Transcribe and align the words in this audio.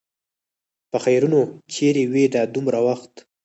پخيرونو! 0.91 1.41
چېرې 1.73 2.03
وې 2.11 2.23
دا 2.33 2.43
دومره 2.55 2.79
وخت؟ 2.87 3.13